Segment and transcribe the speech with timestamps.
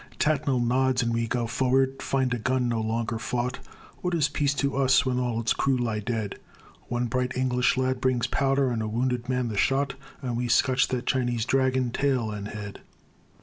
[0.17, 3.59] Tattnall nods, and we go forward, find a gun no longer fought
[4.01, 6.39] What is peace to us when all its crew lie dead?
[6.87, 9.93] One bright English lad brings powder and a wounded man the shot,
[10.23, 12.81] And we scotch that Chinese dragon, tail and head.